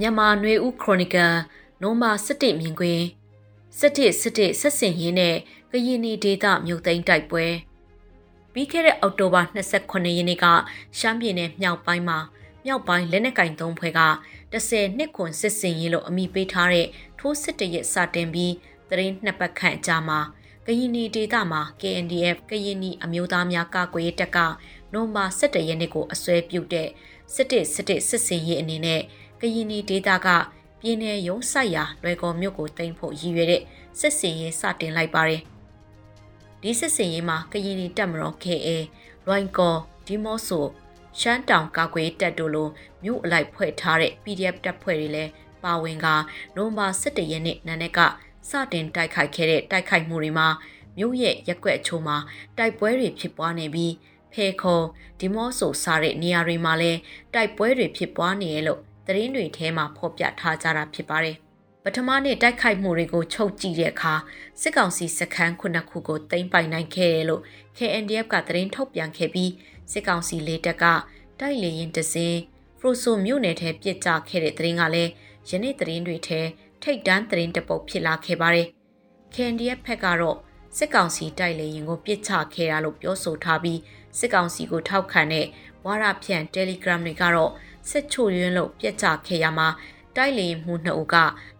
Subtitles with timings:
[0.00, 1.34] မြန်မာနွေဦးခရိုနီကယ်
[1.82, 3.02] နိုမာ17မြင်ကွင်း
[3.80, 5.36] 17 17ဆက်စင်ရင်းနဲ့
[5.70, 7.46] ကရင်နီဒေတာမြို့သိမ်းတိုက်ပွဲ
[8.52, 10.46] ပြီးခဲ့တဲ့အောက်တိုဘာ29ရက်နေ့က
[10.98, 12.18] ရှမ်းပြည်နယ်မြောက်ပိုင်းမှာ
[12.64, 14.00] မြောက်ပိုင်းလက်နက်ကင်သုံးဖွဲ့က
[14.52, 16.86] 10နှစ်ခွန်စစ်စင်ရေးလို့အမိပေးထားတဲ့
[17.18, 18.54] ထိုးစစ်တရက်စတင်ပြီး
[18.88, 20.20] သတင်းနှစ်ပတ်ခန့်အကြာမှာ
[20.66, 24.38] ကရင်နီဒေတာမှာ KNDF ကရင်နီအမျိုးသားများကာကွယ်ရေးတပ်က
[24.92, 26.88] နိုမာ17ရက်နေ့ကိုအစွဲပြုတဲ့
[27.34, 29.02] စစ်တစ်စစ်တစ်စစ်စင်ရေးအနေနဲ့
[29.40, 30.28] ကရင်နီဒေတာက
[30.80, 33.62] ပြည်내ရုံးဆိုင်ရာလွယ်ကော်မြို့ကိုတင်ဖို့ရည်ရွယ်တဲ့
[33.98, 35.42] စစ်စင်ရေးစတင်လိုက်ပါတယ်။
[36.62, 38.68] ဒီစစ်စင်ရေးမှာကရင်နီတပ်မတော် KA
[39.26, 40.66] လွိုင်ကော်ဒီမော့ဆို
[41.20, 42.68] ရှမ်းတောင်ကာကွယ်တပ်တို့လို
[43.02, 45.30] မြို့အလိုက်ဖွဲ့ထားတဲ့ PDF တပ်ဖွဲ့တွေလည်း
[45.64, 46.06] ပါဝင်က
[46.56, 47.98] နိုဝင်ဘာ17ရက်နေ့နံနက်က
[48.50, 50.48] စတင်တိုက်ခိုက်ခဲ့တဲ့တိုက်ခိုက်မှုတွေမှာ
[50.98, 52.16] မြို့ရဲ့ရက်ွက်အချို့မှာ
[52.58, 53.92] တိုက်ပွဲတွေဖြစ်ပွားနေပြီး
[54.32, 54.84] ဖေခေါ်
[55.20, 56.98] ဒီမော့ဆိုစားတဲ့နေရာတွေမှာလည်း
[57.34, 61.36] တိုက်ပွဲတွေဖြစ်ပွားနေရလို့ သတင်းတွေထဲမှာဖော်ပြထားကြတာဖြစ်ပါတယ်။
[61.84, 64.14] ပထမနေ့တိုက်ခိုက်မှုတွေကိုချုပ်ကြည့်တဲ့အခါ
[64.60, 67.42] စစ်ကောင်စီစခန်းခုနှစ်ခုကိုသိမ်းပိုင်နိုင်ခဲ့တယ်လို့
[67.76, 69.52] KNDF ကသတင်းထုတ်ပြန်ခဲ့ပြီး
[69.92, 70.84] စစ်ကောင်စီလေတပ်က
[71.40, 72.38] တိုက်လေရင်တစင်း
[72.78, 75.10] ဖရိုဆိုမြို့နယ်ထဲပြစ်ကျခဲ့တဲ့သတင်းကလည်း
[75.50, 76.40] ယနေ့သတင်းတွေထဲ
[76.82, 78.66] ထိတ်တန်းသတင်းတပုတ်ဖြစ်လာခဲ့ပါတယ်။
[79.34, 80.38] KNDF ဘက်ကတော့
[80.76, 83.80] စစ်ကောင်စီတိုက်လေရင်ကိုပြစ်ချခဲ့တာလို့ပြောဆိုထားပြီး
[84.18, 85.46] စစ်ကောင်စီကိုထောက်ခံတဲ့
[85.85, 87.51] ဝါရဖြန့် Telegram တွေကတော့
[87.89, 89.67] စစ်ချို့ယွင်းလို့ပြက်ကျခဲ့ရမှာ
[90.15, 91.15] တိုက်လေမှုနှစ်ဦးက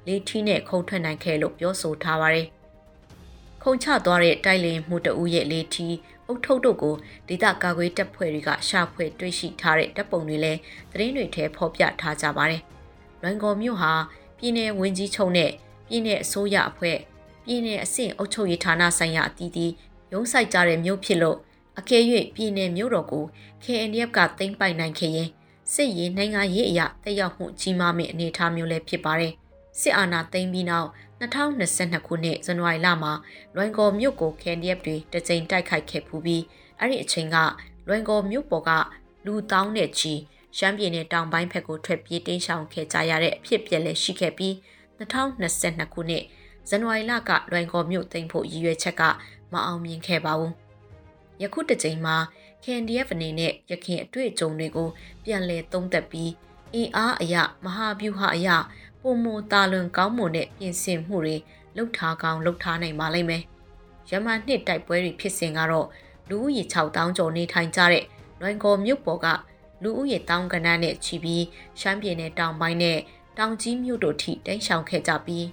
[0.08, 2.48] လေထီးနဲ့ခုံထွက်နိုင်ခဲ့လို့ပြောဆိုထားပါတယ်။
[3.64, 5.96] ခုံချသွားတဲ့တိုက်လေမှုတဦးရဲ့လေထီး
[6.28, 6.96] အုတ်ထုတ်တို့ကို
[7.28, 10.60] ဒေသကာကွယ်တပ်ဖွဲ့တွေကရှာဖွေတွေ့ရှိထားတဲ့တပ်ပုံတွေလည်း
[10.92, 12.62] သတင်းတွေထဲဖော်ပြထားကြပါတယ်။
[13.22, 13.94] လွိုင်ကော်မြို့ဟာ
[14.38, 15.52] ပြည်내ဝင်းကြီးချုပ်နဲ့
[15.88, 16.98] ပြည်내အစိုးရအဖွဲ့
[17.46, 19.72] ပြည်내အဆင့်အုပ်ချုပ်ရေးဌာနဆိုင်ရာအသီးသီး
[20.14, 21.38] ရုံးဆိုင်ကြတဲ့မြို့ဖြစ်လို့
[21.79, 22.03] အကယ်၍
[22.35, 23.25] ပြည်내မြို့တော်ကို
[23.65, 25.31] KNDF ကသိမ်းပိုက်နိုင်ခဲ့ရင်
[25.73, 29.33] စစ်ရေးနိုင်ငံရေးအရာတက်ရောက်မှုကြီးမားမယ့်အနေအထားမျိုးလည်းဖြစ်ပါတယ်။
[29.81, 30.89] စစ်အာဏာသိမ်းပြီးနောက်
[31.21, 33.13] 2022ခုနှစ်ဇန်နဝါရီလမှာ
[33.55, 36.43] လွိုင်ကော်မြို့ကို KNDF တွေတကြိမ်တိုက်ခိုက်ခဲ့ပူပြီး
[36.79, 37.37] အဲ့ဒီအချိန်က
[37.89, 38.71] လွိုင်ကော်မြို့ပေါ်က
[39.27, 40.15] လူတောင်းတဲ့ချီ
[40.57, 44.53] ရှမ်းပြည်နယ်တောင်ပိုင်းဘက်ကိုထွက်ပြေးတိမ်းရှောင်ခဲ့ကြရတဲ့အဖြစ်ပြက်လည်းရှိခဲ့ပြီး
[44.99, 46.25] 2022ခုနှစ်
[46.69, 49.03] ဇန်နဝါရီလကလွိုင်ကော်မြို့သိမ်းဖို့ရည်ရွယ်ချက်က
[49.53, 50.55] မအောင်မြင်ခဲ့ပါဘူး။
[51.43, 52.17] ယခုတစ်ချိန်မှာ
[52.63, 54.89] KNDF အနေနဲ့ရခင်အတွေ့အကြုံတွေကို
[55.25, 56.33] ပြန်လည်သုံးသပ်ပြီး
[56.75, 58.49] အင်အားအရမဟာဗျူဟာအရ
[59.03, 61.37] ပုံမတာလွန်ကောင်းမွန်တဲ့ပြင်ဆင်မှုတွေ
[61.77, 63.43] လှုပ်ထားကောင်းလှုပ်ထားနိုင်ပါလိမ့်မယ်။
[64.11, 65.89] ရမန်နှစ်တိုက်ပွဲတွေဖြစ်စဉ်ကတော့
[66.29, 68.05] လူဦးရေ6000ကျော်နေထိုင်ကြတဲ့
[68.41, 69.27] လွိုင်ကော်မြို့ပေါ်က
[69.83, 71.45] လူဦးရေတောင်းကနန်းနဲ့ချီပြီး
[71.81, 72.99] ရှမ်းပြည်နယ်တောင်ပိုင်းနဲ့
[73.39, 75.47] တောင်ကြီးမြို့တို့ထိတိမ်းရှောင်ခဲ့ကြပြီး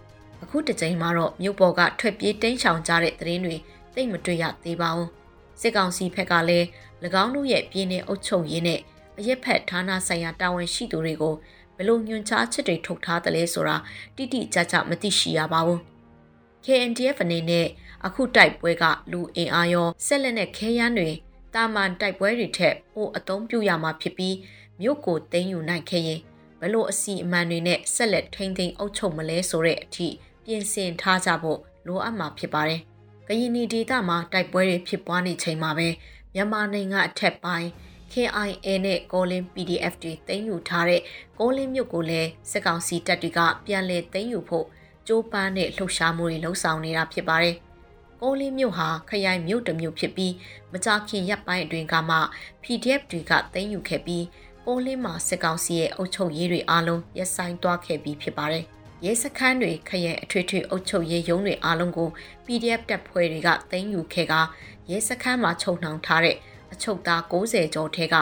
[0.43, 3.55] အခုတစ်ကြိမ်မှာတော့မြို့ပေါ်ကထွက်ပြေးတိမ်းရှောင်ကြတဲ့သတင်းတွေ
[3.95, 5.09] သိမတွေ့ရသေးပါဘူး။
[5.61, 6.65] စစ်ကောင်စီဘက်ကလည်း၎
[7.23, 8.79] င်းတို့ရဲ့ပြည်내အုပ်ချုပ်ရေးနဲ့
[9.19, 11.35] အရက်ဖက်ဌာနဆိုင်ရာတာဝန်ရှိသူတွေကို
[11.75, 13.77] ဘယ်လိုညွှန်ကြားချက်တွေထုတ်ထားသလဲဆိုတာ
[14.15, 15.79] တိတိကျကျမသိရှိရပါဘူး။
[16.63, 17.67] KNDF အနေနဲ့
[18.05, 21.09] အခုတိုက်ပွဲကလူအင်အားရောဆက်လက်နဲ့ခဲယမ်းတွေ
[21.53, 24.35] တာမန်တိုက်ပွဲတွေထက်ပိုအသုံးပြုရမှာဖြစ်ပြီး
[24.81, 26.19] မြို့ကိုသိမ်းယူနိုင်ခဲ့ရင်
[26.61, 30.07] ဘလို့အစီအမံတွေနဲ့ဆက်လက်ထိန်းသိမ်းအုပ်ချုပ်မလဲဆိုတဲ့အထိ
[30.45, 32.81] ပြင်ဆင်ထားကြဖို့လိုအပ်မှာဖြစ်ပါတယ်။
[33.27, 35.87] ကရင်နီဒေသမှာတိုက်ပွဲတွေဖြစ်ပွားနေချိန်မှာပဲ
[36.33, 37.67] မြန်မာနိုင်ငံအထက်ပိုင်း
[38.11, 41.01] KIA နဲ့ကောလင်း PDF တွေသိမ်းယူထားတဲ့
[41.39, 44.65] ကောလင်းမြို့ကိုလည်းစစ်ကောင်စီတပ်တွေကပြန်လည်သိမ်းယူဖို့
[45.07, 47.55] ကြိုးပမ်းတဲ့လှုပ်ရှားမှုတွေလှုံ့ဆော်နေတာဖြစ်ပါတယ်။
[48.21, 50.33] ကောလင်းမြို့ဟာခရိုင်မြို့တစ်မြို့ဖြစ်ပြီး
[50.73, 52.17] မကြာခင်ရပ်ပိုင်းအတွင်းကမှ
[52.63, 54.25] PDF တွေကသိမ်းယူခဲ့ပြီး
[54.65, 58.65] ကောလင်းမှာစစ်ကောင်စီရဲ့အုပ်ချုပ်ရေးတွေအားလုံးရပ်ဆိုင်းသွားခဲ့ပြီးဖြစ်ပါတယ်။
[59.03, 62.09] ရဲစခန်းတွေခရိုင်အထွေထွေအုပ်ချုပ်ရေးရုံးတွေအားလုံးကို
[62.45, 64.33] PDF တပ်ဖွဲ့တွေကသိမ်းယူခဲ့က
[64.89, 66.37] ရဲစခန်းမှာချုပ်နှောင်ထားတဲ့
[66.73, 68.15] အချုပ်သား90ကျော်ထဲက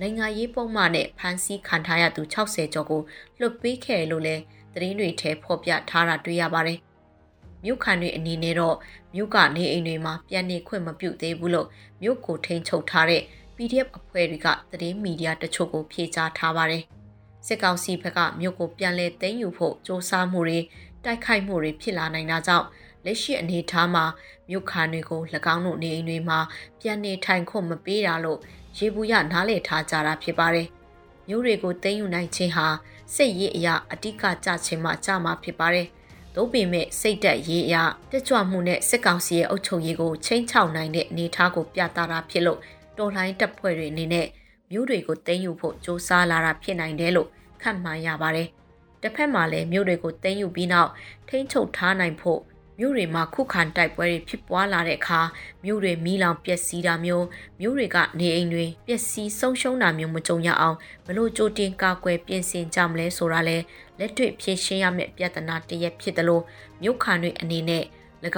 [0.00, 3.02] နိုင်ငံရေးပုံမှန်နဲ့ဖမ်းဆီးခံထားရသူ60ကျော်ကို
[3.38, 4.36] လွတ်ပေးခဲ့လို့လဲ
[4.72, 6.78] သတင်းတွေထဲဖော်ပြထားတာတွေ့ရပါတယ်။
[7.64, 8.76] မြို့ခံတွေအနေနဲ့တော့
[9.14, 11.68] မြို့ကနေအိမ်တွေမှာပြန်နေခွင့်မပြုသေးဘူးလို့
[12.02, 13.22] မြို့ကိုထိန်းချုပ်ထားတဲ့
[13.56, 16.84] PDF အဖွဲ့တွေကသတင်းမီဒီယာတချို့ကိုဖြေကြားထားပါတယ်။
[17.46, 20.58] စစ်ကောင်စီဘက်ကမြို့ကိုပြန်လည်သိမ်းယူဖို့စ조사မှုတွေ
[21.04, 22.66] တိုက်ခိုက်မှုတွေဖြစ်လာနိုင်တာကြောင့်
[23.04, 24.04] လက်ရှိအနေအထားမှာ
[24.48, 25.20] မြို့ခံတွေကို၎
[25.54, 26.38] င်းတို့နေအိမ်တွေမှာ
[26.80, 28.38] ပြန်နေထိုင်ခွင့်မပေးတာလို့
[28.78, 30.68] ရေဘူးရနားလည်ထားကြတာဖြစ်ပါတယ်။
[31.28, 32.66] မြို့တွေကိုသိမ်းယူနိုင်ခြင်းဟာ
[33.14, 35.86] စိတ်ရေးအရာအတိကကြခြင်းမှကြမှာဖြစ်ပါတယ်။
[36.34, 42.60] သို့ပေမဲ့စိတ်သက်ရေးအရာတက်ကြွမှုနဲ့စစ်ကောင်စီရဲ့အုပ်ချုပ်ရေးကိုချိန်ချောက်နိုင်တဲ့အနေအထားကိုပြသတာဖြစ်လို့
[42.98, 44.26] တော်လှန်တပ်ဖွဲ့တွေအနေနဲ့
[44.70, 47.28] မြို့တွေကိုသိမ်းယူဖို့စ조사လာတာဖြစ်နိုင်တယ်လို့
[47.62, 48.48] ခန့်မှန်းရပါတယ်။
[49.02, 50.90] တစ်ဖက်မှာလည်းမြို့တွေကိုသိမ်းယူပြီးနောက်
[51.28, 52.40] ထိန်းချုပ်ထားနိုင်ဖို့
[52.78, 55.20] မြို့တွေမှာခုခံတိုက်ပွဲတွေဖြစ်ပွားလာတဲ့အခါ
[55.64, 57.26] မြို့တွေမီးလောင်ပျက်စီးတာမျိုး
[57.60, 60.76] မြို့တွေကနေအိမ်တွေပျက်စီးဆုံးရှုံးတာမျိုးမကြုံရအောင်
[61.06, 63.56] ဘလို့ကြိုတင်ကာကွယ်ပြင်ဆင်ကြမလဲဆိုတာလဲ
[63.98, 66.42] လက်တွေ့ဖြေရှင်းရမယ့်ပြဿနာတစ်ရက်ဖြစ်တယ်လို့
[66.82, 67.82] မြို့ခံတွေအနေနဲ့၎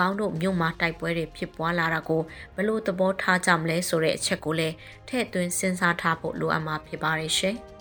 [0.07, 2.23] င်းတို့မြို့မှာတိုက်ပွဲတွေဖြစ်ပွားလာတာကို
[2.57, 4.75] ဘလို့သဘောထားကြမလဲဆိုတဲ့အချက်ကိုလည်း
[5.09, 7.57] ထည့်သွင်းစဉ်းစားထားဖို့လိုအပ်မှာဖြစ်ပါတယ်ရှင်။